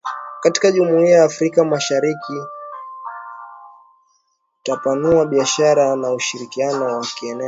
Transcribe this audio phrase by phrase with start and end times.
[0.41, 2.33] katika jumuia ya Afrika mashariki
[4.57, 7.39] kutapanua biashara na ushirikiano wa kieneo